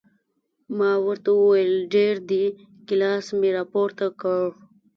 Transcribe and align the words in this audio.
ما 0.77 0.91
ورته 1.05 1.29
وویل 1.35 1.73
ډېر 1.93 2.15
دي، 2.29 2.45
ګیلاس 2.87 3.25
مې 3.39 3.49
را 3.55 3.63
پورته 3.71 4.07
کړ. 4.21 4.45